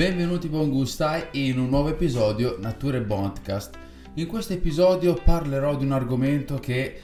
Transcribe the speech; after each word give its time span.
Benvenuti 0.00 0.48
buon 0.48 0.70
gustai 0.70 1.26
in 1.32 1.58
un 1.58 1.68
nuovo 1.68 1.90
episodio 1.90 2.56
Nature 2.58 3.02
Podcast. 3.02 3.76
In 4.14 4.26
questo 4.28 4.54
episodio 4.54 5.12
parlerò 5.12 5.76
di 5.76 5.84
un 5.84 5.92
argomento 5.92 6.58
che 6.58 7.02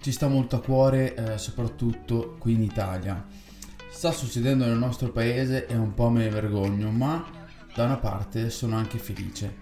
ci 0.00 0.10
sta 0.10 0.28
molto 0.28 0.56
a 0.56 0.62
cuore, 0.62 1.14
eh, 1.14 1.36
soprattutto 1.36 2.36
qui 2.38 2.54
in 2.54 2.62
Italia. 2.62 3.22
Sta 3.90 4.12
succedendo 4.12 4.64
nel 4.64 4.78
nostro 4.78 5.12
paese 5.12 5.66
e 5.66 5.76
un 5.76 5.92
po' 5.92 6.08
me 6.08 6.22
ne 6.22 6.30
vergogno, 6.30 6.90
ma 6.90 7.22
da 7.74 7.84
una 7.84 7.98
parte 7.98 8.48
sono 8.48 8.76
anche 8.76 8.96
felice. 8.96 9.54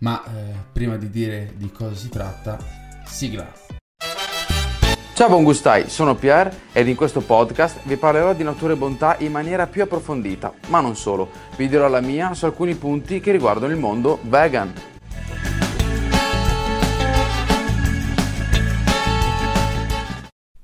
Ma 0.00 0.22
eh, 0.22 0.52
prima 0.70 0.98
di 0.98 1.08
dire 1.08 1.54
di 1.56 1.72
cosa 1.72 1.94
si 1.94 2.10
tratta, 2.10 2.58
sigla. 3.06 3.77
Ciao 5.18 5.28
buon 5.28 5.42
gustai, 5.42 5.90
sono 5.90 6.14
Pierre 6.14 6.66
ed 6.72 6.86
in 6.86 6.94
questo 6.94 7.20
podcast 7.20 7.80
vi 7.86 7.96
parlerò 7.96 8.34
di 8.34 8.44
natura 8.44 8.74
e 8.74 8.76
bontà 8.76 9.16
in 9.18 9.32
maniera 9.32 9.66
più 9.66 9.82
approfondita, 9.82 10.54
ma 10.68 10.78
non 10.78 10.94
solo, 10.94 11.28
vi 11.56 11.66
dirò 11.66 11.88
la 11.88 12.00
mia 12.00 12.34
su 12.34 12.44
alcuni 12.44 12.76
punti 12.76 13.18
che 13.18 13.32
riguardano 13.32 13.72
il 13.72 13.80
mondo 13.80 14.20
vegan. 14.22 14.72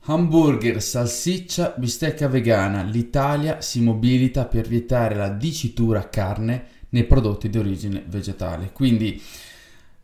Hamburger, 0.03 0.81
salsiccia, 0.81 1.75
bistecca 1.77 2.29
vegana. 2.29 2.83
L'Italia 2.83 3.61
si 3.61 3.81
mobilita 3.81 4.45
per 4.45 4.69
vietare 4.69 5.17
la 5.17 5.31
dicitura 5.31 6.09
carne 6.09 6.67
nei 6.91 7.03
prodotti 7.03 7.51
di 7.51 7.59
origine 7.59 8.05
vegetale. 8.07 8.71
Quindi 8.73 9.21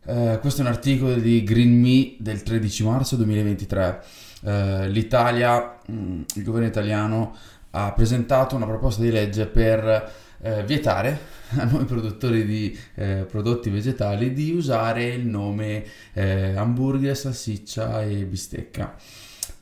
eh, 0.07 0.39
questo 0.41 0.63
è 0.63 0.65
un 0.65 0.73
articolo 0.73 1.15
di 1.15 1.45
Green 1.45 1.81
Me 1.81 2.17
del 2.19 2.43
13 2.43 2.83
marzo 2.83 3.15
2023. 3.15 4.29
Eh, 4.43 4.89
L'Italia, 4.89 5.79
mm, 5.91 6.23
il 6.35 6.43
governo 6.43 6.67
italiano 6.67 7.37
ha 7.71 7.93
presentato 7.93 8.57
una 8.57 8.67
proposta 8.67 9.03
di 9.03 9.11
legge 9.11 9.47
per 9.47 10.13
eh, 10.43 10.65
vietare 10.65 11.19
a 11.59 11.65
noi 11.65 11.85
produttori 11.85 12.45
di 12.45 12.77
eh, 12.95 13.27
prodotti 13.29 13.71
vegetali 13.71 14.33
di 14.33 14.53
usare 14.53 15.07
il 15.09 15.27
nome 15.27 15.85
eh, 16.13 16.55
hamburger, 16.57 17.17
salsiccia 17.17 18.03
e 18.03 18.25
bistecca. 18.25 18.97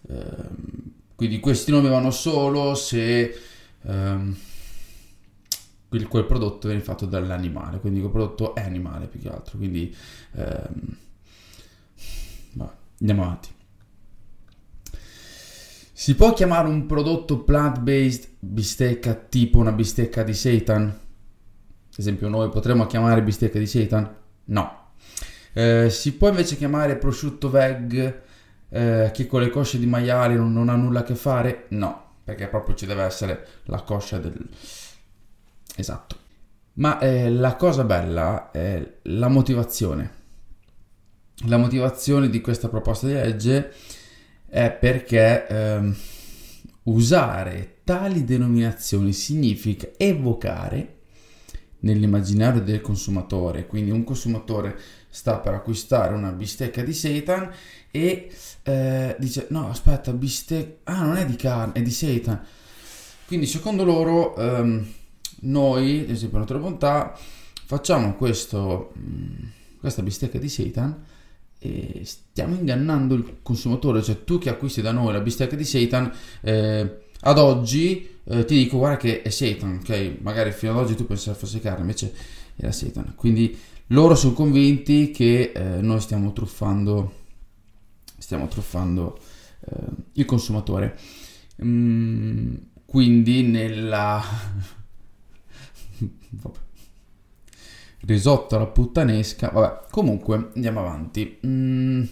Ehm, 0.08 0.92
quindi 1.14 1.40
questi 1.40 1.70
nomi 1.70 1.88
vanno 1.88 2.10
solo 2.10 2.74
se 2.74 3.34
ehm, 3.82 4.36
quel, 5.88 6.06
quel, 6.06 6.24
prodotto 6.26 6.68
viene 6.68 6.82
fatto 6.82 7.06
dall'animale, 7.06 7.80
quindi 7.80 7.98
quel 8.00 8.12
prodotto 8.12 8.54
è 8.54 8.60
animale 8.60 9.06
più 9.06 9.20
che 9.20 9.28
altro. 9.28 9.58
Quindi 9.58 9.94
ehm, 10.32 10.96
va, 12.52 12.76
andiamo 13.00 13.22
avanti. 13.24 13.57
Si 15.98 16.14
può 16.14 16.32
chiamare 16.32 16.68
un 16.68 16.86
prodotto 16.86 17.40
plant-based 17.40 18.28
bistecca 18.38 19.14
tipo 19.14 19.58
una 19.58 19.72
bistecca 19.72 20.22
di 20.22 20.32
seitan? 20.32 20.82
Ad 20.84 21.94
esempio 21.96 22.28
noi 22.28 22.50
potremmo 22.50 22.86
chiamare 22.86 23.20
bistecca 23.20 23.58
di 23.58 23.66
seitan? 23.66 24.08
No. 24.44 24.90
Eh, 25.52 25.90
si 25.90 26.14
può 26.14 26.28
invece 26.28 26.56
chiamare 26.56 26.96
prosciutto 26.98 27.50
veg 27.50 28.22
eh, 28.68 29.10
che 29.12 29.26
con 29.26 29.40
le 29.40 29.50
cosce 29.50 29.80
di 29.80 29.86
maiale 29.86 30.36
non, 30.36 30.52
non, 30.52 30.68
ha 30.68 30.76
nulla 30.76 31.00
a 31.00 31.02
che 31.02 31.16
fare? 31.16 31.64
No, 31.70 32.18
perché 32.22 32.46
proprio 32.46 32.76
ci 32.76 32.86
deve 32.86 33.02
essere 33.02 33.46
la 33.64 33.80
coscia 33.82 34.18
del... 34.18 34.48
Esatto. 35.74 36.16
Ma 36.74 37.00
eh, 37.00 37.28
la 37.28 37.56
cosa 37.56 37.82
bella 37.82 38.52
è 38.52 38.98
la 39.02 39.26
motivazione. 39.26 40.12
La 41.46 41.56
motivazione 41.56 42.30
di 42.30 42.40
questa 42.40 42.68
proposta 42.68 43.08
di 43.08 43.14
legge 43.14 43.72
è 44.48 44.70
perché 44.72 45.46
ehm, 45.46 45.96
usare 46.84 47.76
tali 47.84 48.24
denominazioni 48.24 49.12
significa 49.12 49.88
evocare 49.96 50.96
nell'immaginario 51.80 52.60
del 52.60 52.80
consumatore, 52.80 53.66
quindi 53.66 53.90
un 53.90 54.04
consumatore 54.04 54.78
sta 55.08 55.38
per 55.38 55.54
acquistare 55.54 56.14
una 56.14 56.30
bistecca 56.30 56.82
di 56.82 56.92
seitan 56.92 57.50
e 57.90 58.30
eh, 58.62 59.16
dice 59.18 59.46
no 59.50 59.68
aspetta 59.70 60.12
bistecca 60.12 60.92
ah 60.92 61.04
non 61.04 61.16
è 61.16 61.24
di 61.24 61.36
carne 61.36 61.74
è 61.74 61.82
di 61.82 61.90
seitan. 61.90 62.44
Quindi 63.26 63.46
secondo 63.46 63.84
loro 63.84 64.34
ehm, 64.36 64.86
noi 65.40 66.00
ad 66.00 66.10
esempio 66.10 66.38
Natura 66.38 66.58
Bontà 66.58 67.16
facciamo 67.64 68.14
questo, 68.14 68.92
mm, 68.98 69.44
questa 69.78 70.02
bistecca 70.02 70.38
di 70.38 70.48
seitan 70.48 71.04
e 71.58 72.02
stiamo 72.04 72.54
ingannando 72.54 73.14
il 73.14 73.38
consumatore 73.42 74.02
cioè 74.02 74.22
tu 74.22 74.38
che 74.38 74.48
acquisti 74.48 74.80
da 74.80 74.92
noi 74.92 75.12
la 75.12 75.20
bistecca 75.20 75.56
di 75.56 75.64
seitan 75.64 76.12
eh, 76.40 76.98
ad 77.20 77.38
oggi 77.38 78.16
eh, 78.24 78.44
ti 78.44 78.56
dico 78.56 78.78
guarda 78.78 78.98
che 78.98 79.22
è 79.22 79.30
seitan 79.30 79.80
ok? 79.82 80.18
Magari 80.20 80.52
fino 80.52 80.72
ad 80.72 80.78
oggi 80.78 80.94
tu 80.94 81.06
pensavi 81.06 81.36
fosse 81.36 81.60
carne 81.60 81.80
invece 81.80 82.12
era 82.58 82.72
seitan. 82.72 83.14
Quindi 83.14 83.56
loro 83.88 84.14
sono 84.14 84.34
convinti 84.34 85.10
che 85.10 85.52
eh, 85.54 85.80
noi 85.80 86.00
stiamo 86.00 86.32
truffando, 86.32 87.12
stiamo 88.18 88.48
truffando 88.48 89.18
eh, 89.60 89.74
il 90.14 90.24
consumatore. 90.24 90.98
Mm, 91.64 92.54
quindi 92.84 93.42
nella... 93.42 94.22
risotto 98.02 98.56
alla 98.56 98.66
puttanesca, 98.66 99.50
vabbè, 99.52 99.86
comunque 99.90 100.50
andiamo 100.54 100.80
avanti. 100.80 101.38
Mm, 101.46 102.04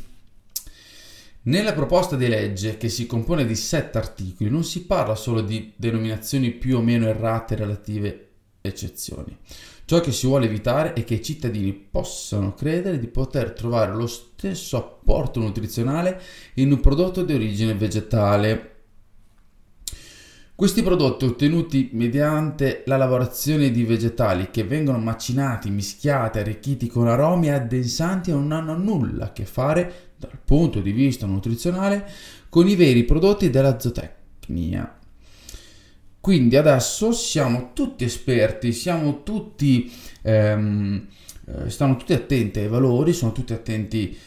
nella 1.43 1.75
proposta 1.75 2.17
di 2.17 2.27
legge, 2.27 2.77
che 2.77 2.89
si 2.89 3.07
compone 3.07 3.47
di 3.47 3.55
sette 3.55 3.99
articoli, 3.99 4.51
non 4.51 4.65
si 4.65 4.85
parla 4.85 5.15
solo 5.15 5.41
di 5.41 5.73
denominazioni 5.77 6.51
più 6.51 6.79
o 6.79 6.83
meno 6.83 7.07
errate 7.07 7.55
relative 7.55 8.29
eccezioni. 8.61 9.37
Ciò 9.85 10.01
che 10.01 10.11
si 10.11 10.27
vuole 10.27 10.47
evitare 10.47 10.95
è 10.95 11.05
che 11.05 11.15
i 11.15 11.23
cittadini 11.23 11.73
possano 11.73 12.55
credere 12.55 12.99
di 12.99 13.07
poter 13.07 13.53
trovare 13.53 13.95
lo 13.95 14.09
stesso 14.09 14.77
apporto 14.77 15.39
nutrizionale 15.39 16.21
in 16.55 16.73
un 16.73 16.81
prodotto 16.81 17.23
di 17.23 17.33
origine 17.33 17.75
vegetale. 17.75 18.76
Questi 20.57 20.83
prodotti 20.83 21.27
ottenuti 21.27 21.91
mediante 21.93 22.83
la 22.87 22.97
lavorazione 22.97 23.71
di 23.71 23.85
vegetali 23.85 24.49
che 24.51 24.65
vengono 24.65 24.97
macinati, 24.97 25.69
mischiati, 25.69 26.39
arricchiti 26.39 26.87
con 26.87 27.09
aromi 27.09 27.51
addensanti 27.51 28.31
non 28.31 28.51
hanno 28.53 28.75
nulla 28.75 29.27
a 29.27 29.33
che 29.33 29.45
fare 29.45 30.13
dal 30.17 30.39
punto 30.43 30.81
di 30.81 30.93
vista 30.93 31.27
nutrizionale 31.27 32.09
con 32.49 32.67
i 32.67 32.75
veri 32.75 33.05
prodotti 33.05 33.51
della 33.51 33.79
zootecnia. 33.79 34.99
Quindi 36.19 36.57
adesso 36.57 37.13
siamo 37.13 37.73
tutti 37.75 38.05
esperti, 38.05 38.73
siamo 38.73 39.25
tutti, 39.25 39.93
ehm, 40.23 41.07
eh, 41.49 41.69
stanno 41.69 41.97
tutti 41.97 42.15
attenti 42.15 42.61
ai 42.61 42.69
valori, 42.69 43.13
sono 43.13 43.33
tutti 43.33 43.53
attenti... 43.53 44.19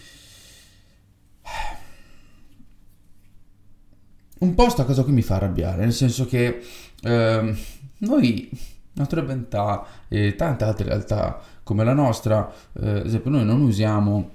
Un 4.40 4.56
po' 4.56 4.70
sta 4.70 4.86
cosa 4.86 5.04
qui 5.04 5.12
mi 5.12 5.22
fa 5.22 5.36
arrabbiare, 5.36 5.84
nel 5.84 5.94
senso 5.94 6.26
che 6.26 6.62
ehm, 7.02 7.58
noi, 8.00 8.50
Natura 8.94 9.22
Bentà 9.22 9.86
e 10.08 10.36
tante 10.36 10.64
altre 10.64 10.86
realtà 10.86 11.42
come 11.64 11.84
la 11.84 11.94
nostra, 11.94 12.50
eh, 12.80 12.90
ad 12.90 13.06
esempio 13.06 13.32
noi 13.32 13.44
non 13.44 13.62
usiamo 13.62 14.32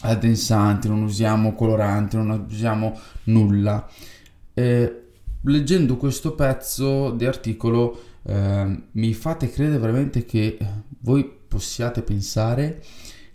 addensanti, 0.00 0.88
non 0.88 1.02
usiamo 1.02 1.54
coloranti, 1.54 2.16
non 2.16 2.46
usiamo 2.46 2.98
nulla. 3.24 3.88
Eh, 4.52 5.02
leggendo 5.42 5.96
questo 5.96 6.34
pezzo 6.34 7.10
di 7.10 7.24
articolo 7.24 8.00
eh, 8.22 8.82
mi 8.90 9.14
fate 9.14 9.50
credere 9.50 9.78
veramente 9.78 10.24
che 10.26 10.58
voi 11.00 11.24
possiate 11.24 12.02
pensare 12.02 12.82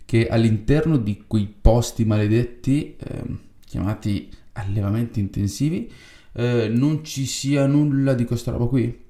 che 0.04 0.28
all'interno 0.28 0.96
di 0.96 1.24
quei 1.26 1.52
posti 1.60 2.04
maledetti 2.04 2.96
eh, 2.96 3.22
chiamati 3.64 4.30
allevamenti 4.52 5.20
intensivi 5.20 5.90
eh, 6.32 6.68
non 6.68 7.04
ci 7.04 7.26
sia 7.26 7.66
nulla 7.66 8.14
di 8.14 8.24
questa 8.24 8.50
roba 8.50 8.66
qui. 8.66 9.00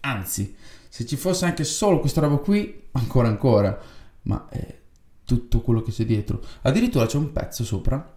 Anzi 0.00 0.54
se 0.88 1.04
ci 1.04 1.16
fosse 1.16 1.44
anche 1.44 1.64
solo 1.64 2.00
questa 2.00 2.20
roba 2.20 2.36
qui 2.36 2.82
ancora 2.92 3.28
ancora. 3.28 3.78
Ma 4.22 4.48
è 4.48 4.78
tutto 5.24 5.60
quello 5.60 5.82
che 5.82 5.92
c'è 5.92 6.04
dietro. 6.04 6.42
Addirittura 6.62 7.06
c'è 7.06 7.18
un 7.18 7.32
pezzo 7.32 7.64
sopra 7.64 8.14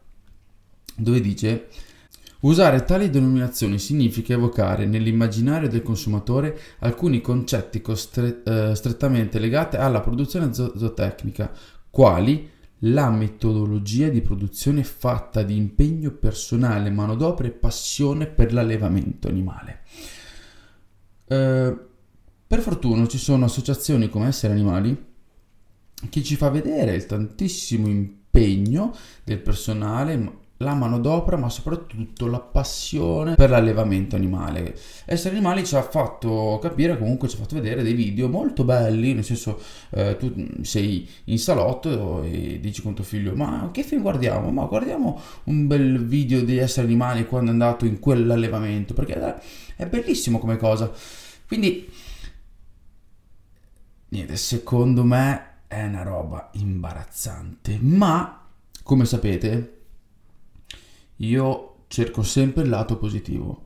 dove 0.95 1.21
dice 1.21 1.67
Usare 2.41 2.85
tali 2.85 3.09
denominazioni 3.09 3.77
significa 3.79 4.31
evocare 4.31 4.85
nell'immaginario 4.85 5.67
del 5.67 5.83
consumatore 5.83 6.57
alcuni 6.79 7.19
concetti 7.19 7.81
costre- 7.81 8.41
eh, 8.45 8.75
strettamente 8.75 9.39
legati 9.39 9.75
alla 9.75 9.99
produzione 9.99 10.53
zootecnica, 10.53 11.51
quali 11.89 12.49
la 12.83 13.09
metodologia 13.09 14.09
di 14.09 14.21
produzione 14.21 14.83
fatta 14.83 15.43
di 15.43 15.55
impegno 15.55 16.11
personale, 16.11 16.89
manodopera 16.89 17.49
e 17.49 17.51
passione 17.51 18.27
per 18.27 18.53
l'allevamento 18.53 19.27
animale. 19.27 19.81
Eh, 21.27 21.77
per 22.47 22.61
fortuna 22.61 23.07
ci 23.07 23.17
sono 23.17 23.45
associazioni 23.45 24.09
come 24.09 24.27
Essere 24.27 24.53
Animali 24.53 25.07
che 26.09 26.23
ci 26.23 26.35
fa 26.35 26.49
vedere 26.49 26.95
il 26.95 27.05
tantissimo 27.05 27.87
impegno 27.87 28.95
del 29.23 29.39
personale 29.39 30.47
la 30.61 30.73
manodopera, 30.73 31.37
ma 31.37 31.49
soprattutto 31.49 32.27
la 32.27 32.39
passione 32.39 33.35
per 33.35 33.49
l'allevamento 33.49 34.15
animale. 34.15 34.77
Essere 35.05 35.35
animali 35.35 35.65
ci 35.65 35.75
ha 35.75 35.81
fatto 35.81 36.59
capire, 36.61 36.97
comunque 36.97 37.29
ci 37.29 37.35
ha 37.35 37.39
fatto 37.39 37.55
vedere 37.55 37.81
dei 37.81 37.93
video 37.93 38.27
molto 38.27 38.65
belli, 38.65 39.13
nel 39.13 39.23
senso 39.23 39.61
eh, 39.91 40.17
tu 40.17 40.33
sei 40.61 41.07
in 41.25 41.39
salotto 41.39 42.23
e 42.23 42.59
dici 42.59 42.81
con 42.81 42.93
tuo 42.93 43.05
figlio 43.05 43.35
ma 43.35 43.69
che 43.71 43.83
film 43.83 44.01
guardiamo? 44.01 44.51
Ma 44.51 44.65
guardiamo 44.65 45.19
un 45.45 45.65
bel 45.65 46.05
video 46.05 46.41
di 46.41 46.57
essere 46.57 46.87
animali 46.87 47.25
quando 47.25 47.51
è 47.51 47.53
andato 47.53 47.85
in 47.85 47.99
quell'allevamento, 47.99 48.93
perché 48.93 49.41
è 49.75 49.85
bellissimo 49.87 50.39
come 50.39 50.57
cosa. 50.57 50.91
Quindi, 51.47 51.89
niente, 54.09 54.35
secondo 54.35 55.05
me 55.05 55.45
è 55.67 55.83
una 55.83 56.03
roba 56.03 56.49
imbarazzante, 56.53 57.77
ma 57.79 58.45
come 58.83 59.05
sapete 59.05 59.77
io 61.19 61.83
cerco 61.87 62.23
sempre 62.23 62.63
il 62.63 62.69
lato 62.69 62.97
positivo 62.97 63.65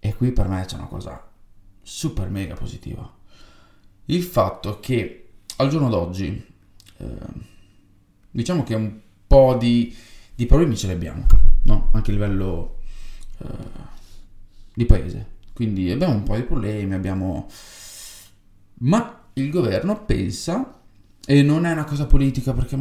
e 0.00 0.14
qui 0.14 0.32
per 0.32 0.48
me 0.48 0.64
c'è 0.64 0.76
una 0.76 0.86
cosa 0.86 1.30
super 1.80 2.28
mega 2.28 2.54
positiva. 2.54 3.10
Il 4.06 4.22
fatto 4.22 4.80
che 4.80 5.28
al 5.56 5.68
giorno 5.68 5.88
d'oggi 5.88 6.44
eh, 6.96 7.50
diciamo 8.30 8.62
che 8.62 8.74
un 8.74 8.98
po' 9.26 9.56
di, 9.58 9.94
di, 10.34 10.46
problemi 10.46 10.76
ce 10.76 10.88
li 10.88 10.92
abbiamo, 10.94 11.26
no? 11.62 11.90
anche 11.92 12.10
a 12.10 12.14
livello 12.14 12.78
eh, 13.38 13.46
di 14.74 14.84
paese. 14.84 15.30
Quindi 15.52 15.90
abbiamo 15.90 16.14
un 16.14 16.22
po' 16.22 16.36
di 16.36 16.42
problemi, 16.42 16.94
abbiamo... 16.94 17.48
Ma 18.78 19.20
il 19.34 19.50
governo 19.50 20.04
pensa, 20.04 20.80
e 21.24 21.42
non 21.42 21.66
è 21.66 21.72
una 21.72 21.84
cosa 21.84 22.06
politica 22.06 22.52
perché 22.52 22.76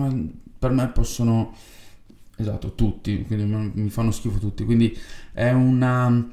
per 0.57 0.71
me 0.71 0.87
possono 0.89 1.53
Esatto, 2.41 2.73
tutti, 2.73 3.23
quindi 3.23 3.71
mi 3.73 3.89
fanno 3.89 4.11
schifo 4.11 4.39
tutti. 4.39 4.65
Quindi 4.65 4.97
è 5.31 5.51
una... 5.51 6.29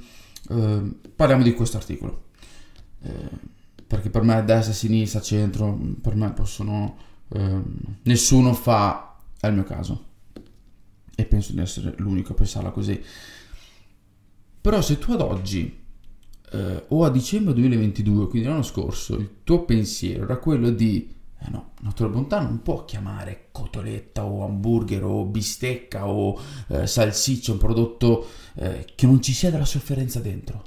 Eh, 0.50 0.82
parliamo 1.14 1.42
di 1.42 1.52
questo 1.52 1.76
articolo. 1.76 2.30
Eh, 3.02 3.56
perché 3.86 4.08
per 4.10 4.22
me 4.22 4.42
destra, 4.44 4.72
sinistra, 4.72 5.20
centro, 5.20 5.78
per 6.00 6.14
me 6.14 6.32
possono... 6.32 6.96
Eh, 7.28 7.62
nessuno 8.02 8.54
fa 8.54 9.16
al 9.40 9.52
mio 9.54 9.64
caso. 9.64 10.04
E 11.14 11.24
penso 11.26 11.52
di 11.52 11.60
essere 11.60 11.94
l'unico 11.98 12.32
a 12.32 12.36
pensarla 12.36 12.70
così. 12.70 13.00
Però 14.60 14.80
se 14.80 14.98
tu 14.98 15.12
ad 15.12 15.20
oggi 15.20 15.78
eh, 16.52 16.84
o 16.88 17.04
a 17.04 17.10
dicembre 17.10 17.52
2022, 17.52 18.28
quindi 18.28 18.48
l'anno 18.48 18.62
scorso, 18.62 19.16
il 19.16 19.28
tuo 19.44 19.64
pensiero 19.64 20.24
era 20.24 20.38
quello 20.38 20.70
di 20.70 21.16
eh 21.40 21.50
no, 21.50 21.72
Natura 21.80 22.08
Bontà 22.08 22.40
non 22.40 22.62
può 22.62 22.84
chiamare 22.84 23.48
cotoletta 23.52 24.24
o 24.24 24.44
hamburger 24.44 25.04
o 25.04 25.24
bistecca 25.24 26.08
o 26.08 26.38
eh, 26.68 26.86
salsiccia 26.86 27.52
un 27.52 27.58
prodotto 27.58 28.28
eh, 28.54 28.86
che 28.94 29.06
non 29.06 29.22
ci 29.22 29.32
sia 29.32 29.50
della 29.50 29.64
sofferenza 29.64 30.18
dentro. 30.18 30.62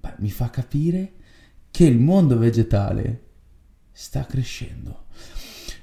Beh, 0.00 0.14
mi 0.18 0.30
fa 0.30 0.50
capire 0.50 1.12
che 1.70 1.84
il 1.84 1.98
mondo 1.98 2.36
vegetale 2.36 3.26
sta 3.92 4.26
crescendo. 4.26 5.06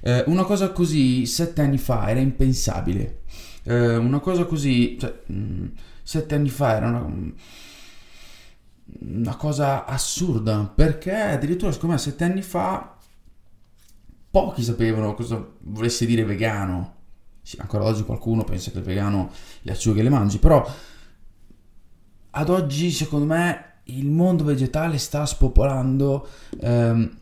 Eh, 0.02 0.24
una 0.28 0.44
cosa 0.44 0.72
così 0.72 1.26
sette 1.26 1.62
anni 1.62 1.78
fa 1.78 2.10
era 2.10 2.20
impensabile. 2.20 3.24
Eh, 3.64 3.96
una 3.96 4.20
cosa 4.20 4.46
così, 4.46 4.98
cioè, 5.00 5.22
mh, 5.26 5.34
mm, 5.34 5.66
sette 6.04 6.36
anni 6.36 6.50
fa 6.50 6.76
era 6.76 6.90
una 6.90 7.34
una 9.00 9.36
cosa 9.36 9.86
assurda 9.86 10.72
perché 10.74 11.14
addirittura 11.14 11.72
secondo 11.72 11.96
me 11.96 12.02
sette 12.02 12.24
anni 12.24 12.42
fa 12.42 12.98
pochi 14.30 14.64
sapevano 14.64 15.14
cosa 15.14 15.46
volesse 15.62 16.06
dire 16.06 16.26
vegano. 16.26 16.94
Sì, 17.42 17.58
ancora 17.60 17.86
oggi 17.86 18.04
qualcuno 18.04 18.44
pensa 18.44 18.72
che 18.72 18.80
il 18.80 18.84
vegano 18.84 19.32
le 19.62 19.72
acciughe 19.72 20.02
le 20.02 20.10
mangi 20.10 20.40
però 20.40 20.68
ad 22.32 22.50
oggi 22.50 22.92
secondo 22.92 23.26
me 23.26 23.74
il 23.86 24.10
mondo 24.10 24.44
vegetale 24.44 24.98
sta 24.98 25.26
spopolando 25.26 26.28
ehm, 26.60 27.18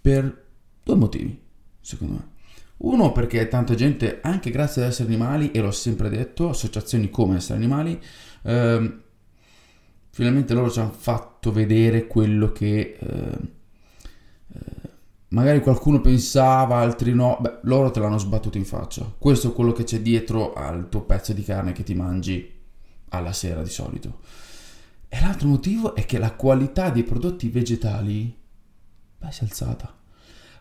per 0.00 0.46
due 0.82 0.96
motivi 0.96 1.40
secondo 1.80 2.14
me. 2.14 2.36
Uno 2.78 3.12
perché 3.12 3.46
tanta 3.48 3.74
gente 3.74 4.20
anche 4.22 4.50
grazie 4.50 4.82
ad 4.82 4.88
essere 4.88 5.08
animali 5.08 5.50
e 5.50 5.60
l'ho 5.60 5.70
sempre 5.70 6.08
detto 6.08 6.48
associazioni 6.48 7.10
come 7.10 7.36
essere 7.36 7.58
animali 7.58 8.00
ehm, 8.42 9.02
finalmente 10.18 10.52
loro 10.52 10.68
ci 10.68 10.80
hanno 10.80 10.90
fatto 10.90 11.52
vedere 11.52 12.08
quello 12.08 12.50
che 12.50 12.96
eh, 12.98 13.38
eh, 14.52 14.90
magari 15.28 15.60
qualcuno 15.60 16.00
pensava, 16.00 16.78
altri 16.78 17.14
no, 17.14 17.38
beh, 17.40 17.60
loro 17.62 17.92
te 17.92 18.00
l'hanno 18.00 18.18
sbattuto 18.18 18.58
in 18.58 18.64
faccia. 18.64 19.08
Questo 19.16 19.50
è 19.50 19.52
quello 19.52 19.70
che 19.70 19.84
c'è 19.84 20.00
dietro 20.00 20.54
al 20.54 20.88
tuo 20.88 21.02
pezzo 21.02 21.32
di 21.32 21.44
carne 21.44 21.70
che 21.70 21.84
ti 21.84 21.94
mangi 21.94 22.52
alla 23.10 23.32
sera 23.32 23.62
di 23.62 23.70
solito. 23.70 24.18
E 25.08 25.20
l'altro 25.20 25.46
motivo 25.46 25.94
è 25.94 26.04
che 26.04 26.18
la 26.18 26.32
qualità 26.32 26.90
dei 26.90 27.04
prodotti 27.04 27.48
vegetali 27.48 28.36
beh, 29.18 29.30
si 29.30 29.42
è 29.42 29.44
alzata. 29.44 29.96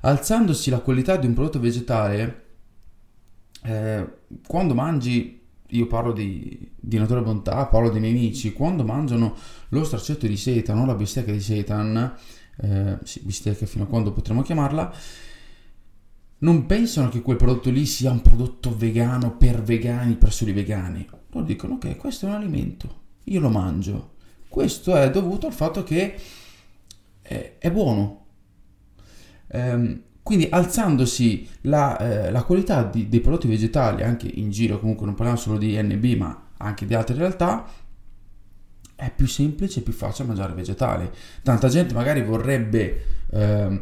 Alzandosi 0.01 0.69
la 0.69 0.81
qualità 0.81 1.15
di 1.15 1.25
un 1.25 1.33
prodotto 1.33 1.59
vegetale, 1.59 2.45
eh, 3.63 4.07
quando 4.45 4.75
mangi 4.75 5.47
io 5.69 5.88
parlo 5.88 6.14
di, 6.14 6.72
di 6.75 6.98
natura 6.98 7.22
bontà, 7.22 7.66
parlo 7.66 7.90
dei 7.90 8.00
miei 8.00 8.14
amici, 8.14 8.54
quando 8.54 8.84
mangiano 8.84 9.36
lo 9.69 9.84
stracciotto 9.84 10.28
di 10.28 10.38
seitan 10.38 10.78
o 10.80 10.86
la 10.86 10.96
bistecca 10.96 11.31
di 11.31 11.42
seitan, 11.42 12.16
eh, 12.58 12.98
sì, 13.04 13.22
bistecca 13.24 13.66
fino 13.66 13.84
a 13.84 13.88
quando 13.88 14.12
potremo 14.12 14.42
chiamarla, 14.42 14.94
non 16.40 16.66
pensano 16.66 17.10
che 17.10 17.22
quel 17.22 17.38
prodotto 17.38 17.69
lì 17.69 17.86
sia 17.86 18.12
un 18.12 18.22
prodotto 18.22 18.75
vegano 18.75 19.36
per 19.36 19.62
vegani, 19.62 20.16
per 20.16 20.31
soli 20.31 20.52
vegani. 20.54 21.08
Loro 21.31 21.46
dicono, 21.46 21.75
ok, 21.75 21.98
questo 21.98 22.25
è 22.25 22.30
un 22.30 22.36
alimento, 22.36 23.02
io 23.25 23.40
lo 23.40 23.50
mangio. 23.50 24.16
Questo 24.48 24.96
è 24.96 25.10
dovuto 25.12 25.48
al 25.48 25.54
fatto 25.54 25.84
che 25.84 26.16
è, 27.22 27.56
è 27.58 27.72
buono. 27.72 28.25
Um, 29.50 30.02
quindi 30.28 30.50
alzandosi 30.50 31.48
la, 31.62 31.98
eh, 32.00 32.32
la 32.32 32.44
qualità 32.44 32.84
di, 32.84 33.08
dei 33.08 33.22
prodotti 33.22 33.48
vegetali 33.48 34.04
anche 34.04 34.28
in 34.28 34.52
giro, 34.52 34.78
comunque 34.78 35.06
non 35.06 35.16
parliamo 35.16 35.40
solo 35.40 35.58
di 35.58 35.82
NB 35.82 36.04
ma 36.18 36.48
anche 36.58 36.86
di 36.86 36.94
altre 36.94 37.16
realtà, 37.16 37.66
è 38.94 39.10
più 39.16 39.26
semplice 39.26 39.80
e 39.80 39.84
più 39.84 39.94
facile 39.94 40.28
mangiare 40.28 40.52
vegetale. 40.52 41.14
Tanta 41.44 41.70
gente 41.70 41.94
magari 41.94 42.24
vorrebbe 42.24 43.06
eh, 43.32 43.82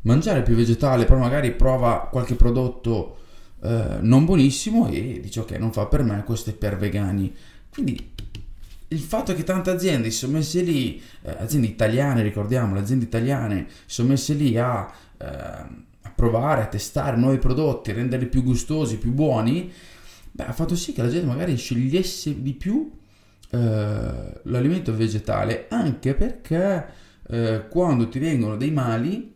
mangiare 0.00 0.42
più 0.42 0.54
vegetale, 0.54 1.04
però 1.04 1.18
magari 1.18 1.52
prova 1.52 2.08
qualche 2.10 2.34
prodotto 2.34 3.18
eh, 3.62 3.98
non 4.00 4.24
buonissimo 4.24 4.88
e 4.88 5.20
dice 5.20 5.40
ok 5.40 5.50
non 5.58 5.70
fa 5.70 5.84
per 5.84 6.02
me, 6.02 6.24
questo 6.24 6.48
è 6.48 6.54
per 6.54 6.78
vegani. 6.78 7.30
Quindi 7.68 8.12
il 8.88 9.00
fatto 9.00 9.34
che 9.34 9.44
tante 9.44 9.68
aziende 9.68 10.10
si 10.10 10.16
sono 10.16 10.38
messe 10.38 10.62
lì, 10.62 10.98
eh, 11.20 11.36
aziende 11.40 11.66
italiane 11.66 12.22
ricordiamo, 12.22 12.72
le 12.72 12.80
aziende 12.80 13.04
italiane 13.04 13.66
si 13.68 13.96
sono 13.96 14.08
messe 14.08 14.32
lì 14.32 14.56
a 14.56 14.90
eh, 15.18 15.26
a 15.26 16.10
provare, 16.14 16.62
a 16.62 16.66
testare 16.66 17.16
nuovi 17.16 17.38
prodotti, 17.38 17.92
renderli 17.92 18.26
più 18.26 18.42
gustosi, 18.42 18.98
più 18.98 19.12
buoni, 19.12 19.72
beh, 20.30 20.46
ha 20.46 20.52
fatto 20.52 20.76
sì 20.76 20.92
che 20.92 21.02
la 21.02 21.08
gente 21.08 21.26
magari 21.26 21.56
scegliesse 21.56 22.42
di 22.42 22.52
più 22.52 22.90
eh, 23.50 24.40
l'alimento 24.42 24.94
vegetale, 24.94 25.66
anche 25.68 26.14
perché 26.14 26.86
eh, 27.28 27.66
quando 27.68 28.08
ti 28.08 28.18
vengono 28.18 28.56
dei 28.56 28.70
mali, 28.70 29.34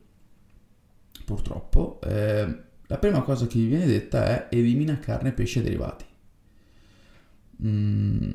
purtroppo, 1.24 2.00
eh, 2.02 2.62
la 2.86 2.98
prima 2.98 3.22
cosa 3.22 3.46
che 3.46 3.58
vi 3.58 3.66
viene 3.66 3.86
detta 3.86 4.26
è 4.26 4.48
elimina 4.50 4.98
carne, 4.98 5.32
pesce 5.32 5.60
e 5.60 5.62
derivati. 5.62 6.04
Mm, 7.64 8.30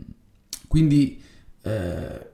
quindi 0.67 1.21
eh, 1.61 2.31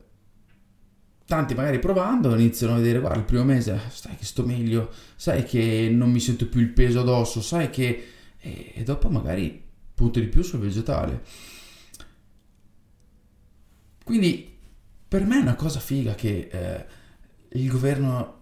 tanti 1.30 1.54
magari 1.54 1.78
provando 1.78 2.34
iniziano 2.34 2.74
a 2.74 2.78
vedere 2.78 3.00
guarda 3.00 3.20
il 3.20 3.24
primo 3.24 3.44
mese 3.44 3.80
sai 3.90 4.16
che 4.16 4.26
sto 4.26 4.44
meglio 4.44 4.92
sai 5.16 5.44
che 5.44 5.88
non 5.94 6.10
mi 6.10 6.20
sento 6.20 6.48
più 6.50 6.60
il 6.60 6.70
peso 6.70 7.02
addosso 7.02 7.40
sai 7.40 7.70
che 7.70 8.08
e, 8.40 8.82
dopo 8.84 9.10
magari 9.10 9.62
punti 9.94 10.22
di 10.22 10.28
più 10.28 10.42
sul 10.42 10.60
vegetale. 10.60 11.24
Quindi 14.04 14.58
per 15.08 15.26
me 15.26 15.38
è 15.38 15.42
una 15.42 15.56
cosa 15.56 15.80
figa 15.80 16.16
che 16.16 16.48
eh, 16.52 16.86
il 17.50 17.70
governo 17.70 18.38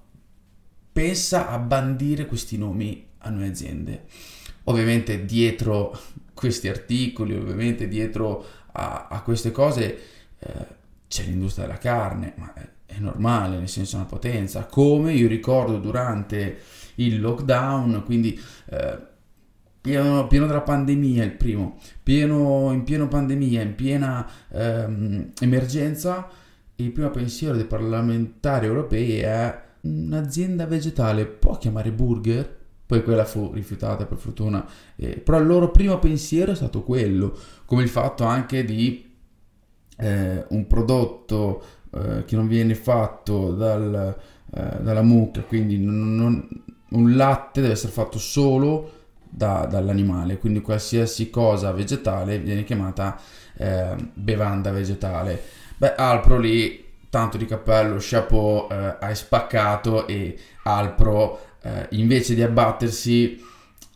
pensa 0.93 1.49
a 1.49 1.57
bandire 1.57 2.25
questi 2.25 2.57
nomi 2.57 3.05
a 3.19 3.29
noi 3.29 3.47
aziende. 3.47 4.05
Ovviamente 4.65 5.25
dietro 5.25 5.99
questi 6.33 6.67
articoli 6.67 7.35
ovviamente 7.35 7.87
dietro 7.87 8.45
a, 8.73 9.07
a 9.09 9.21
queste 9.23 9.51
cose 9.51 9.99
eh, 10.39 10.75
c'è 11.07 11.23
l'industria 11.23 11.65
della 11.65 11.77
carne 11.77 12.33
ma 12.37 12.53
è 12.53 12.99
normale, 12.99 13.57
nel 13.57 13.69
senso 13.69 13.95
è 13.95 13.99
una 13.99 14.07
potenza, 14.07 14.65
come 14.65 15.13
io 15.13 15.27
ricordo 15.27 15.77
durante 15.77 16.59
il 16.95 17.19
lockdown, 17.19 18.03
quindi 18.05 18.39
eh, 18.69 18.97
pieno, 19.81 20.25
pieno, 20.27 20.47
della 20.47 20.61
pandemia, 20.61 21.23
il 21.23 21.33
primo, 21.33 21.77
pieno, 22.01 22.71
in 22.71 22.83
piena 22.83 23.05
pandemia, 23.05 23.61
in 23.61 23.75
piena 23.75 24.27
ehm, 24.49 25.31
emergenza, 25.41 26.29
il 26.75 26.91
primo 26.91 27.09
pensiero 27.09 27.55
dei 27.55 27.65
parlamentari 27.65 28.65
europei 28.65 29.19
è 29.19 29.61
un'azienda 29.81 30.65
vegetale 30.65 31.25
può 31.25 31.57
chiamare 31.57 31.91
burger? 31.91 32.55
poi 32.87 33.03
quella 33.03 33.25
fu 33.25 33.51
rifiutata 33.53 34.05
per 34.05 34.17
fortuna, 34.17 34.65
eh, 34.95 35.17
però 35.17 35.39
il 35.39 35.45
loro 35.45 35.71
primo 35.71 35.99
pensiero 35.99 36.53
è 36.53 36.55
stato 36.55 36.83
quello, 36.83 37.37
come 37.65 37.83
il 37.83 37.89
fatto 37.89 38.23
anche 38.23 38.63
di 38.63 39.06
eh, 39.97 40.45
un 40.49 40.67
prodotto 40.67 41.63
eh, 41.91 42.25
che 42.25 42.35
non 42.35 42.47
viene 42.47 42.75
fatto 42.75 43.51
dal, 43.51 44.15
eh, 44.53 44.81
dalla 44.81 45.01
mucca, 45.01 45.41
quindi 45.41 45.77
non, 45.77 46.15
non, 46.15 46.47
un 46.89 47.15
latte 47.15 47.61
deve 47.61 47.73
essere 47.73 47.91
fatto 47.91 48.17
solo 48.19 48.91
da, 49.29 49.65
dall'animale, 49.65 50.37
quindi 50.37 50.61
qualsiasi 50.61 51.29
cosa 51.29 51.71
vegetale 51.71 52.39
viene 52.39 52.63
chiamata 52.63 53.19
eh, 53.57 53.95
bevanda 54.13 54.71
vegetale. 54.71 55.41
Beh, 55.77 55.95
Alpro 55.95 56.39
lì, 56.39 56.85
tanto 57.09 57.37
di 57.37 57.45
cappello, 57.45 57.97
chapeau, 57.99 58.67
eh, 58.69 58.95
hai 58.99 59.15
spaccato 59.15 60.07
e 60.07 60.37
Alpro 60.63 61.39
eh, 61.61 61.87
invece 61.91 62.35
di 62.35 62.41
abbattersi 62.41 63.43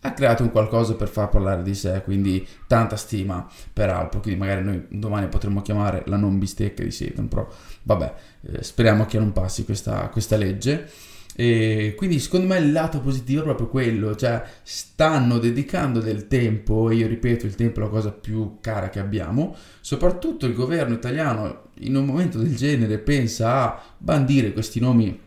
ha 0.04 0.14
creato 0.14 0.44
un 0.44 0.52
qualcosa 0.52 0.96
per 0.96 1.08
far 1.08 1.30
parlare 1.30 1.62
di 1.62 1.76
sé, 1.76 2.02
quindi 2.04 2.46
tanta 2.68 2.96
stima 2.96 3.48
per 3.72 3.90
Alpro, 3.90 4.20
quindi 4.20 4.40
magari 4.40 4.64
noi 4.64 4.86
domani 4.90 5.28
potremmo 5.28 5.62
chiamare 5.62 6.04
la 6.08 6.18
non 6.18 6.40
bistecca 6.40 6.84
di 6.84 6.92
Satan, 6.92 7.28
però 7.28 7.48
vabbè, 7.84 8.14
eh, 8.42 8.64
speriamo 8.64 9.06
che 9.06 9.20
non 9.20 9.32
passi 9.32 9.64
questa, 9.64 10.10
questa 10.10 10.38
legge. 10.38 10.90
E 11.34 11.94
quindi 11.96 12.20
secondo 12.20 12.48
me 12.48 12.58
il 12.58 12.74
lato 12.74 13.00
positivo 13.00 13.42
è 13.42 13.46
proprio 13.46 13.70
quello, 13.70 14.16
cioè 14.16 14.44
stanno 14.64 15.38
dedicando 15.38 16.00
del 16.00 16.28
tempo, 16.28 16.90
e 16.90 16.96
io 16.96 17.08
ripeto 17.08 17.46
il 17.46 17.56
tempo 17.56 17.80
è 17.80 17.84
la 17.84 17.90
cosa 17.90 18.12
più 18.12 18.58
cara 18.60 18.90
che 18.90 19.00
abbiamo, 19.00 19.56
soprattutto 19.80 20.46
il 20.46 20.54
governo 20.54 20.94
italiano 20.94 21.70
in 21.80 21.96
un 21.96 22.06
momento 22.06 22.38
del 22.38 22.56
genere 22.56 22.98
pensa 22.98 23.64
a 23.64 23.82
bandire 23.98 24.52
questi 24.52 24.80
nomi 24.80 25.18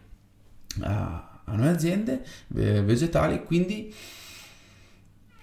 a, 0.83 1.41
a 1.45 1.57
noi 1.57 1.69
aziende 1.69 2.23
eh, 2.55 2.83
vegetali, 2.83 3.43
quindi 3.43 3.93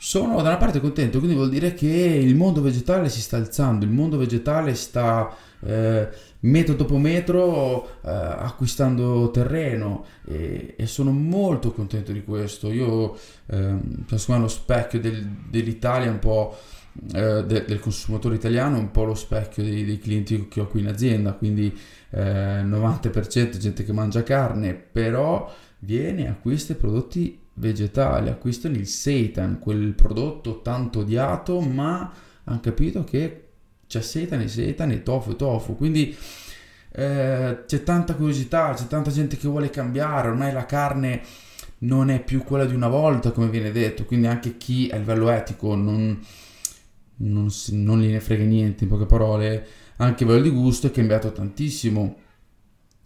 sono 0.03 0.38
da 0.38 0.50
una 0.50 0.58
parte 0.58 0.79
contento, 0.79 1.20
quindi 1.20 1.36
vuol 1.36 1.51
dire 1.51 1.75
che 1.75 1.86
il 1.86 2.36
mondo 2.36 2.60
vegetale 2.60 3.08
si 3.08 3.22
sta 3.22 3.38
alzando, 3.38 3.86
il 3.86 3.91
mondo 3.91 4.17
vegetale 4.17 4.74
sta 4.74 5.31
eh, 5.60 6.10
metro 6.39 6.74
dopo 6.74 6.98
metro 6.98 7.86
eh, 8.01 8.10
acquistando 8.10 9.29
terreno 9.29 10.03
e, 10.25 10.74
e, 10.75 10.88
sono 10.88 11.12
molto 11.12 11.72
contento 11.72 12.12
di 12.12 12.24
questo. 12.24 12.72
Io 12.72 13.15
eh, 13.46 13.75
penso 14.08 14.34
che 14.34 14.39
lo 14.39 14.48
specchio 14.48 15.00
del, 15.00 15.24
dell'Italia 15.24 16.10
un 16.10 16.20
po'... 16.20 16.58
Eh, 17.13 17.46
de, 17.46 17.63
del 17.63 17.79
consumatore 17.79 18.36
italiano 18.36 18.77
un 18.77 18.91
po' 18.91 19.05
lo 19.05 19.15
specchio 19.15 19.63
dei, 19.63 19.86
dei 19.86 19.98
clienti 19.98 20.50
che 20.50 20.60
ho 20.60 20.67
qui 20.67 20.81
in 20.81 20.88
azienda, 20.88 21.31
quindi 21.31 21.74
eh, 22.10 22.62
90% 22.63 23.55
gente 23.55 23.86
che 23.86 23.93
mangia 23.93 24.24
carne, 24.24 24.74
però 24.74 25.50
viene, 25.79 26.27
acquista 26.27 26.74
i 26.74 26.75
prodotti 26.75 27.40
vegetali, 27.55 28.29
acquistano 28.29 28.75
il 28.75 28.88
seitan, 28.88 29.60
quel 29.60 29.93
prodotto 29.93 30.62
tanto 30.62 31.00
odiato, 31.00 31.60
ma 31.60 32.12
hanno 32.43 32.60
capito 32.60 33.03
che 33.03 33.48
c'è 33.88 34.01
seitan 34.01 34.41
e 34.41 34.48
seitan 34.48 34.91
e 34.91 35.03
tofu 35.03 35.31
e 35.31 35.36
tofu, 35.36 35.75
quindi 35.75 36.15
eh, 36.93 37.63
c'è 37.65 37.84
tanta 37.84 38.15
curiosità, 38.15 38.74
c'è 38.74 38.88
tanta 38.88 39.12
gente 39.12 39.38
che 39.38 39.48
vuole 39.48 39.70
cambiare, 39.70 40.29
ormai 40.29 40.51
la 40.51 40.65
carne 40.65 41.22
non 41.79 42.10
è 42.10 42.24
più 42.24 42.43
quella 42.43 42.65
di 42.65 42.75
una 42.75 42.88
volta, 42.88 43.31
come 43.31 43.50
viene 43.50 43.72
detto, 43.72 44.05
quindi 44.05 44.27
anche 44.27 44.58
chi 44.58 44.89
a 44.91 44.98
livello 44.98 45.29
etico 45.29 45.75
non, 45.75 46.20
non, 47.17 47.50
non 47.72 48.00
gliene 48.00 48.20
frega 48.20 48.43
niente, 48.43 48.84
in 48.84 48.89
poche 48.89 49.05
parole, 49.05 49.65
anche 49.98 50.24
a 50.24 50.27
livello 50.27 50.43
di 50.43 50.51
gusto 50.51 50.88
è 50.88 50.91
cambiato 50.91 51.31
tantissimo. 51.31 52.17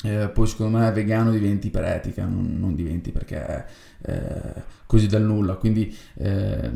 Eh, 0.04 0.30
poi 0.30 0.46
secondo 0.46 0.78
me 0.78 0.92
vegano 0.92 1.32
diventi 1.32 1.70
per 1.70 1.86
etica, 1.86 2.26
non, 2.26 2.58
non 2.60 2.76
diventi 2.76 3.12
perché 3.12 3.66
eh, 4.06 4.62
così 4.86 5.08
dal 5.08 5.24
nulla, 5.24 5.56
quindi 5.56 5.96
eh, 6.16 6.72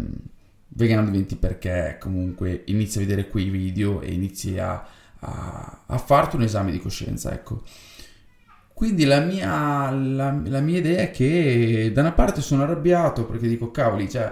vegano 0.69 1.05
diventi 1.05 1.35
perché 1.35 1.97
comunque 1.99 2.63
inizi 2.65 2.97
a 2.97 3.01
vedere 3.01 3.27
quei 3.27 3.49
video 3.49 4.01
e 4.01 4.11
inizi 4.13 4.57
a, 4.59 4.85
a, 5.19 5.83
a 5.85 5.97
farti 5.97 6.35
un 6.35 6.43
esame 6.43 6.71
di 6.71 6.79
coscienza, 6.79 7.31
ecco. 7.33 7.63
Quindi 8.73 9.03
la 9.03 9.19
mia, 9.19 9.91
la, 9.91 10.41
la 10.45 10.61
mia, 10.61 10.77
idea 10.77 11.01
è 11.01 11.11
che 11.11 11.91
da 11.93 11.99
una 11.99 12.13
parte 12.13 12.39
sono 12.39 12.63
arrabbiato 12.63 13.25
perché 13.25 13.45
dico 13.45 13.71
cavoli, 13.71 14.09
cioè 14.09 14.31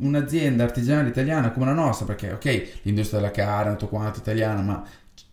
un'azienda 0.00 0.64
artigianale 0.64 1.08
italiana 1.08 1.50
come 1.50 1.64
la 1.64 1.72
nostra, 1.72 2.04
perché 2.04 2.32
ok, 2.32 2.80
l'industria 2.82 3.20
della 3.20 3.32
carne, 3.32 3.72
tutto 3.72 3.88
quanto 3.88 4.18
italiana, 4.18 4.60
ma 4.60 4.84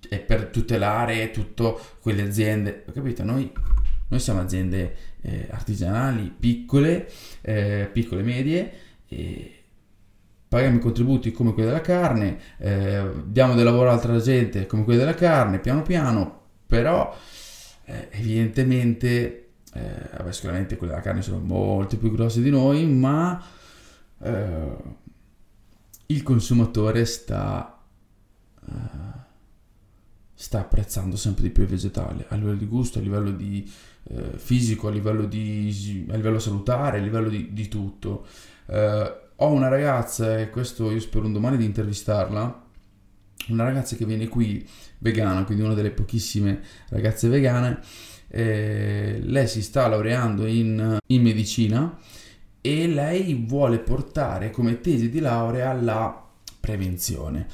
è 0.08 0.18
per 0.20 0.46
tutelare 0.46 1.32
tutte 1.32 1.75
quelle 2.01 2.22
aziende, 2.22 2.86
capito? 2.94 3.24
Noi, 3.25 3.51
noi 4.10 4.20
siamo 4.20 4.42
aziende 4.42 4.96
eh, 5.22 5.48
artigianali 5.51 6.34
piccole, 6.38 7.10
eh, 7.42 7.89
piccole 7.92 8.24
medie, 8.24 8.72
e 9.08 9.54
paghiamo 10.48 10.78
i 10.78 10.80
contributi 10.80 11.32
come 11.32 11.54
quelli 11.54 11.70
della 11.70 11.82
carne, 11.82 12.39
eh, 12.58 13.08
diamo 13.25 13.54
del 13.54 13.63
lavoro 13.66 13.89
a 13.89 13.94
altra 13.94 14.20
gente 14.20 14.66
come 14.66 14.84
quelli 14.84 15.00
della 15.00 15.13
carne, 15.13 15.60
piano 15.60 15.84
piano, 15.84 16.42
però 16.66 17.16
eh, 17.86 18.08
evidentemente, 18.12 19.50
eh, 19.74 20.10
vabbè, 20.18 20.32
sicuramente 20.32 20.75
quelli 20.75 20.92
della 20.92 21.06
carne 21.06 21.22
sono 21.22 21.39
molto 21.39 21.98
più 21.98 22.12
grossi 22.12 22.42
di 22.42 22.50
noi, 22.50 22.86
ma 22.88 23.44
eh, 24.22 24.78
il 26.08 26.24
consumatore 26.24 27.06
sta 27.06 27.75
sta 30.39 30.60
apprezzando 30.60 31.18
sempre 31.18 31.44
di 31.44 31.50
più 31.50 31.63
il 31.63 31.70
vegetale 31.70 32.25
a 32.30 32.36
livello 32.36 32.56
di 32.56 32.66
gusto, 32.66 33.00
a 33.00 33.01
livello 33.01 33.30
di 33.30 33.70
eh, 34.03 34.38
fisico, 34.38 34.88
a 34.88 34.91
livello, 34.91 35.25
di, 35.25 36.06
a 36.10 36.15
livello 36.15 36.39
salutare, 36.39 37.00
a 37.00 37.01
livello 37.01 37.29
di, 37.29 37.53
di 37.53 37.68
tutto. 37.68 38.25
Eh, 38.65 39.13
ho 39.36 39.51
una 39.51 39.68
ragazza, 39.68 40.39
e 40.39 40.50
questo 40.50 40.91
io 40.91 41.00
spero 41.00 41.25
un 41.25 41.34
domani 41.34 41.58
di 41.58 41.65
intervistarla, 41.65 42.68
una 43.48 43.63
ragazza 43.63 43.96
che 43.96 44.06
viene 44.06 44.27
qui 44.27 44.68
vegana, 45.00 45.44
quindi 45.44 45.63
una 45.63 45.74
delle 45.74 45.91
pochissime 45.91 46.62
ragazze 46.89 47.27
vegane. 47.29 47.79
Eh, 48.27 49.20
lei 49.24 49.48
si 49.48 49.62
sta 49.62 49.88
laureando 49.88 50.46
in, 50.46 50.98
in 51.08 51.22
medicina 51.22 51.98
e 52.62 52.88
lei 52.88 53.34
vuole 53.48 53.79
portare 53.79 54.51
come 54.51 54.82
tesi 54.82 55.10
di 55.10 55.20
laurea 55.20 55.74
la 55.74 56.27
prevenzione 56.60 57.48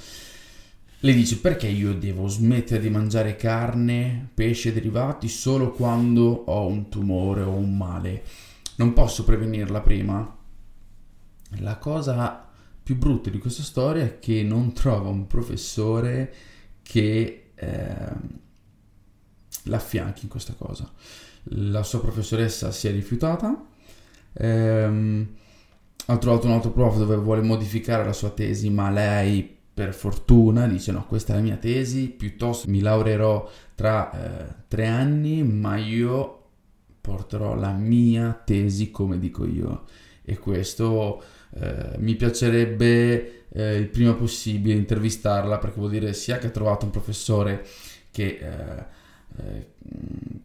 le 1.06 1.14
dice 1.14 1.38
perché 1.38 1.68
io 1.68 1.94
devo 1.94 2.28
smettere 2.28 2.82
di 2.82 2.90
mangiare 2.90 3.36
carne, 3.36 4.28
pesce 4.34 4.70
e 4.70 4.74
derivati 4.74 5.28
solo 5.28 5.70
quando 5.70 6.24
ho 6.24 6.66
un 6.66 6.90
tumore 6.90 7.44
o 7.44 7.52
un 7.52 7.78
male? 7.78 8.24
Non 8.78 8.92
posso 8.94 9.24
prevenirla 9.24 9.82
prima? 9.82 10.36
La 11.60 11.78
cosa 11.78 12.50
più 12.82 12.98
brutta 12.98 13.30
di 13.30 13.38
questa 13.38 13.62
storia 13.62 14.04
è 14.04 14.20
che 14.20 14.42
non 14.42 14.74
trova 14.74 15.10
un 15.10 15.28
professore 15.28 16.34
che 16.82 17.52
eh, 17.54 18.12
l'affianchi 19.66 20.24
in 20.24 20.30
questa 20.30 20.54
cosa. 20.54 20.92
La 21.50 21.84
sua 21.84 22.02
professoressa 22.02 22.72
si 22.72 22.88
è 22.88 22.92
rifiutata, 22.92 23.64
ehm, 24.34 25.28
ha 26.08 26.18
trovato 26.18 26.48
un 26.48 26.54
altro 26.54 26.72
prof 26.72 26.98
dove 26.98 27.16
vuole 27.16 27.42
modificare 27.42 28.04
la 28.04 28.14
sua 28.14 28.32
tesi, 28.32 28.72
ma 28.72 28.90
lei 28.90 29.55
per 29.76 29.94
fortuna 29.94 30.68
dice 30.68 30.94
no, 30.94 31.06
questa 31.06 31.34
è 31.34 31.36
la 31.36 31.42
mia 31.42 31.58
tesi, 31.58 32.08
piuttosto 32.08 32.70
mi 32.70 32.80
laureerò 32.80 33.48
tra 33.76 34.10
eh, 34.10 34.56
tre 34.70 34.88
anni, 34.88 35.44
ma 35.44 35.76
io 35.76 36.44
porterò 37.02 37.56
la 37.56 37.74
mia 37.74 38.32
tesi 38.46 38.90
come 38.90 39.20
dico 39.20 39.46
io 39.46 39.84
e 40.24 40.40
questo 40.40 41.22
eh, 41.54 41.96
mi 41.98 42.16
piacerebbe 42.16 43.48
eh, 43.50 43.76
il 43.76 43.90
prima 43.90 44.14
possibile 44.14 44.76
intervistarla 44.76 45.58
perché 45.58 45.78
vuol 45.78 45.92
dire 45.92 46.14
sia 46.14 46.38
che 46.38 46.48
ha 46.48 46.52
trovato 46.52 46.86
un 46.86 46.92
professore 46.92 47.66
che, 48.12 48.40
eh, 48.42 48.86
eh, 49.44 49.68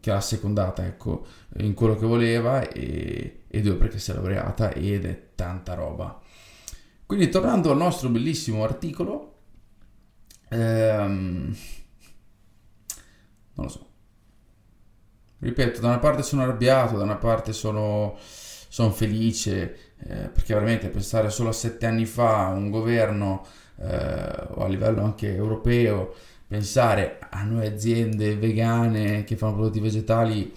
che 0.00 0.10
l'ha 0.10 0.20
secondata 0.20 0.84
ecco, 0.84 1.24
in 1.58 1.72
quello 1.74 1.96
che 1.96 2.06
voleva 2.06 2.68
e, 2.68 3.42
e 3.46 3.60
due 3.60 3.76
perché 3.76 4.00
si 4.00 4.10
è 4.10 4.14
laureata 4.14 4.72
ed 4.72 5.04
è 5.04 5.20
tanta 5.36 5.74
roba. 5.74 6.19
Quindi 7.10 7.28
tornando 7.28 7.72
al 7.72 7.76
nostro 7.76 8.08
bellissimo 8.08 8.62
articolo, 8.62 9.38
ehm, 10.48 11.56
non 13.54 13.66
lo 13.66 13.68
so. 13.68 13.90
Ripeto, 15.40 15.80
da 15.80 15.88
una 15.88 15.98
parte 15.98 16.22
sono 16.22 16.42
arrabbiato, 16.42 16.96
da 16.96 17.02
una 17.02 17.16
parte 17.16 17.52
sono, 17.52 18.16
sono 18.16 18.92
felice, 18.92 19.94
eh, 19.98 20.28
perché 20.28 20.54
veramente 20.54 20.88
pensare 20.88 21.30
solo 21.30 21.48
a 21.48 21.52
sette 21.52 21.84
anni 21.86 22.06
fa 22.06 22.46
un 22.46 22.70
governo, 22.70 23.44
eh, 23.78 24.46
o 24.50 24.62
a 24.62 24.68
livello 24.68 25.02
anche 25.02 25.34
europeo, 25.34 26.14
pensare 26.46 27.18
a 27.28 27.42
noi 27.42 27.66
aziende 27.66 28.36
vegane 28.36 29.24
che 29.24 29.36
fanno 29.36 29.54
prodotti 29.54 29.80
vegetali, 29.80 30.54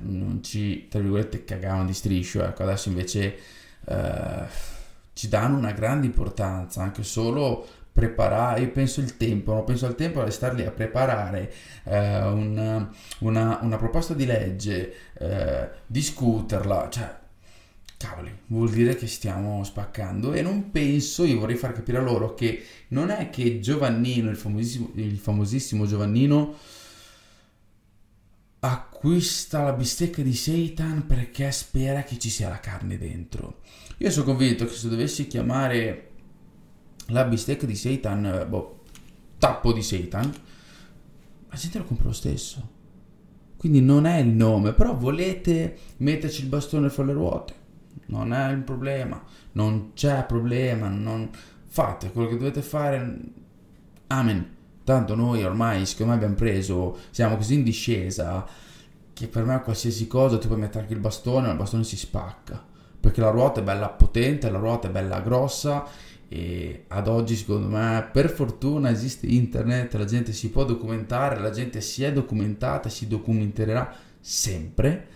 non 0.00 0.42
ci, 0.42 0.88
tra 0.88 0.98
virgolette, 0.98 1.44
cagavano 1.44 1.84
di 1.84 1.94
striscio. 1.94 2.42
Ecco, 2.42 2.64
adesso 2.64 2.88
invece... 2.88 3.38
Eh, 3.86 4.80
ci 5.12 5.28
danno 5.28 5.56
una 5.56 5.72
grande 5.72 6.06
importanza, 6.06 6.82
anche 6.82 7.02
solo 7.02 7.66
preparare, 7.92 8.60
io 8.62 8.70
penso 8.70 9.00
il 9.00 9.16
tempo, 9.16 9.52
no? 9.52 9.64
penso 9.64 9.84
al 9.86 9.94
tempo 9.94 10.24
di 10.24 10.30
star 10.30 10.54
lì 10.54 10.64
a 10.64 10.70
preparare 10.70 11.52
eh, 11.84 12.22
una, 12.22 12.90
una, 13.18 13.58
una, 13.60 13.76
proposta 13.76 14.14
di 14.14 14.24
legge, 14.24 14.94
eh, 15.18 15.68
discuterla, 15.86 16.88
cioè 16.90 17.20
cavoli, 17.98 18.36
vuol 18.46 18.70
dire 18.70 18.96
che 18.96 19.06
stiamo 19.06 19.62
spaccando 19.62 20.32
e 20.32 20.42
non 20.42 20.70
penso, 20.70 21.24
io 21.24 21.38
vorrei 21.38 21.56
far 21.56 21.72
capire 21.72 21.98
a 21.98 22.02
loro 22.02 22.34
che 22.34 22.64
non 22.88 23.10
è 23.10 23.30
che 23.30 23.60
Giovannino, 23.60 24.30
il 24.30 24.36
famosissimo, 24.36 24.90
il 24.94 25.18
famosissimo 25.18 25.86
Giovannino, 25.86 26.54
acquista 28.64 29.62
la 29.62 29.72
bistecca 29.72 30.22
di 30.22 30.34
Satan 30.34 31.04
perché 31.06 31.50
spera 31.50 32.04
che 32.04 32.18
ci 32.18 32.30
sia 32.30 32.48
la 32.48 32.60
carne 32.60 32.96
dentro. 32.96 33.60
Io 33.98 34.10
sono 34.10 34.24
convinto 34.24 34.66
che 34.66 34.72
se 34.72 34.88
dovessi 34.88 35.26
chiamare 35.26 36.10
la 37.06 37.24
bistecca 37.24 37.66
di 37.66 37.74
Satan, 37.74 38.46
boh, 38.48 38.84
tappo 39.38 39.72
di 39.72 39.82
Satan, 39.82 40.32
la 41.48 41.56
gente 41.56 41.78
lo 41.78 41.84
compra 41.84 42.06
lo 42.06 42.12
stesso. 42.12 42.80
Quindi 43.56 43.80
non 43.80 44.06
è 44.06 44.18
il 44.18 44.28
nome, 44.28 44.72
però 44.72 44.96
volete 44.96 45.78
metterci 45.98 46.42
il 46.42 46.48
bastone 46.48 46.88
fra 46.88 47.04
le 47.04 47.12
ruote. 47.12 47.54
Non 48.06 48.32
è 48.32 48.52
un 48.52 48.62
problema, 48.64 49.22
non 49.52 49.92
c'è 49.94 50.24
problema, 50.24 50.88
non... 50.88 51.30
fate 51.66 52.12
quello 52.12 52.28
che 52.28 52.36
dovete 52.36 52.62
fare. 52.62 53.18
Amen. 54.06 54.51
Tanto 54.84 55.14
noi 55.14 55.44
ormai, 55.44 55.86
secondo 55.86 56.12
me, 56.12 56.18
abbiamo 56.18 56.34
preso, 56.34 56.98
siamo 57.10 57.36
così 57.36 57.54
in 57.54 57.62
discesa 57.62 58.46
che 59.12 59.28
per 59.28 59.44
me 59.44 59.60
qualsiasi 59.62 60.06
cosa 60.06 60.38
tu 60.38 60.48
puoi 60.48 60.58
mettere 60.58 60.80
anche 60.80 60.94
il 60.94 61.00
bastone, 61.00 61.46
ma 61.46 61.52
il 61.52 61.58
bastone 61.58 61.84
si 61.84 61.96
spacca. 61.96 62.64
Perché 62.98 63.20
la 63.20 63.30
ruota 63.30 63.60
è 63.60 63.62
bella 63.62 63.88
potente, 63.88 64.50
la 64.50 64.58
ruota 64.58 64.88
è 64.88 64.90
bella 64.90 65.20
grossa 65.20 65.84
e 66.28 66.84
ad 66.88 67.08
oggi 67.08 67.36
secondo 67.36 67.68
me 67.68 68.08
per 68.10 68.30
fortuna 68.30 68.90
esiste 68.90 69.26
internet, 69.26 69.94
la 69.94 70.04
gente 70.04 70.32
si 70.32 70.50
può 70.50 70.64
documentare, 70.64 71.38
la 71.40 71.50
gente 71.50 71.80
si 71.80 72.04
è 72.04 72.12
documentata, 72.12 72.88
si 72.88 73.06
documenterà 73.06 73.94
sempre 74.18 75.08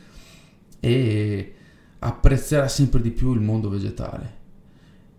e 0.78 1.54
apprezzerà 2.00 2.68
sempre 2.68 3.00
di 3.00 3.12
più 3.12 3.32
il 3.32 3.40
mondo 3.40 3.68
vegetale. 3.68 4.34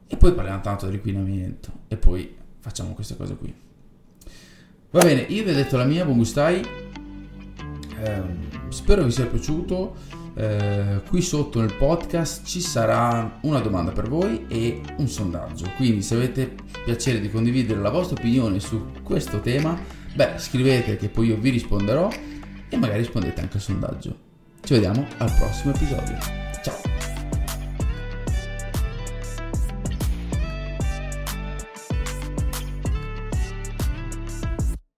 E 0.08 0.18
poi 0.18 0.34
parliamo 0.34 0.62
tanto 0.62 0.86
dell'inquinamento 0.86 1.72
e 1.88 1.98
poi 1.98 2.36
facciamo 2.60 2.94
queste 2.94 3.18
cose 3.18 3.36
qui. 3.36 3.66
Va 4.90 5.04
bene, 5.04 5.22
io 5.28 5.44
vi 5.44 5.50
ho 5.50 5.54
detto 5.54 5.76
la 5.76 5.84
mia, 5.84 6.06
buon 6.06 6.18
gustai. 6.18 6.66
Eh, 8.00 8.22
spero 8.70 9.04
vi 9.04 9.12
sia 9.12 9.26
piaciuto. 9.26 9.96
Eh, 10.34 11.02
qui 11.10 11.22
sotto 11.22 11.60
nel 11.60 11.74
podcast 11.74 12.46
ci 12.46 12.62
sarà 12.62 13.40
una 13.42 13.60
domanda 13.60 13.92
per 13.92 14.08
voi 14.08 14.46
e 14.48 14.82
un 14.98 15.08
sondaggio. 15.10 15.70
Quindi 15.76 16.02
se 16.02 16.16
avete 16.16 16.56
piacere 16.86 17.20
di 17.20 17.30
condividere 17.30 17.82
la 17.82 17.90
vostra 17.90 18.16
opinione 18.18 18.62
su 18.62 18.92
questo 19.04 19.42
tema, 19.42 19.78
beh, 20.16 20.36
scrivete 20.38 20.96
che 20.96 21.10
poi 21.10 21.28
io 21.28 21.38
vi 21.38 21.50
risponderò 21.50 22.10
e 22.70 22.78
magari 22.78 23.00
rispondete 23.00 23.42
anche 23.42 23.58
al 23.58 23.64
sondaggio. 23.64 24.16
Ci 24.62 24.74
vediamo 24.74 25.06
al 25.18 25.34
prossimo 25.38 25.74
episodio. 25.74 26.47